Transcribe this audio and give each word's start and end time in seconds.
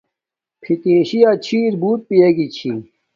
فتشی 0.63 1.17
یا 1.23 1.31
چھر 1.45 1.71
بوت 1.81 1.99
پی 2.07 2.15
یگی 2.21 2.47
چھی 2.55 2.71